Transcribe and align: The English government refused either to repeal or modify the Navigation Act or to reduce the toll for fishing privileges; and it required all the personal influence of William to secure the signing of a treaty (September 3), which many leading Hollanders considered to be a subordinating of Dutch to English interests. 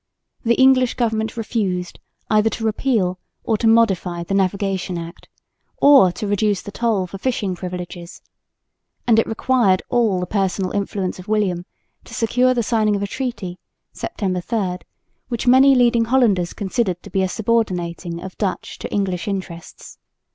The 0.43 0.55
English 0.55 0.95
government 0.95 1.37
refused 1.37 1.99
either 2.27 2.49
to 2.49 2.65
repeal 2.65 3.19
or 3.43 3.55
modify 3.63 4.23
the 4.23 4.33
Navigation 4.33 4.97
Act 4.97 5.29
or 5.77 6.11
to 6.13 6.25
reduce 6.25 6.63
the 6.63 6.71
toll 6.71 7.05
for 7.05 7.19
fishing 7.19 7.53
privileges; 7.55 8.23
and 9.05 9.19
it 9.19 9.27
required 9.27 9.83
all 9.89 10.19
the 10.19 10.25
personal 10.25 10.71
influence 10.71 11.19
of 11.19 11.27
William 11.27 11.67
to 12.05 12.15
secure 12.15 12.55
the 12.55 12.63
signing 12.63 12.95
of 12.95 13.03
a 13.03 13.07
treaty 13.07 13.59
(September 13.93 14.41
3), 14.41 14.77
which 15.27 15.45
many 15.45 15.75
leading 15.75 16.05
Hollanders 16.05 16.53
considered 16.53 17.03
to 17.03 17.11
be 17.11 17.21
a 17.21 17.27
subordinating 17.29 18.19
of 18.23 18.35
Dutch 18.39 18.79
to 18.79 18.91
English 18.91 19.27
interests. 19.27 19.99